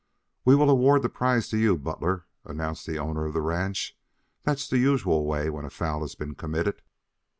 "We 0.45 0.55
will 0.55 0.71
award 0.71 1.03
the 1.03 1.09
prize 1.09 1.47
to 1.49 1.59
you, 1.59 1.77
Butler," 1.77 2.25
announced 2.43 2.87
the 2.87 2.97
owner 2.97 3.25
of 3.27 3.33
the 3.35 3.41
ranch. 3.43 3.95
"That's 4.43 4.67
the 4.67 4.79
usual 4.79 5.27
way 5.27 5.47
when 5.51 5.63
a 5.63 5.69
foul 5.69 6.01
has 6.01 6.15
been 6.15 6.33
committed." 6.33 6.81